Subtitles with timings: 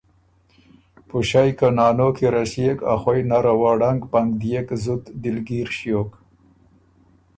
[1.07, 6.11] پُݭئ که نانو کی رسيېک ا خوئ نره وه ړنګ پنګ ديېک زُت دِلګیر ݭیوک۔